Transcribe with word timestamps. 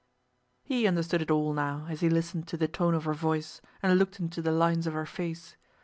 He 0.63 0.87
understood 0.87 1.21
it 1.21 1.29
all 1.29 1.53
now 1.53 1.85
as 1.87 1.99
he 1.99 2.09
listened 2.09 2.47
to 2.47 2.57
the 2.57 2.67
tone 2.67 2.95
of 2.95 3.03
her 3.03 3.13
voice, 3.13 3.61
and 3.83 3.99
looked 3.99 4.19
into 4.19 4.41
the 4.41 4.51
lines 4.51 4.87
of 4.87 4.95
her 4.95 5.05
face. 5.05 5.55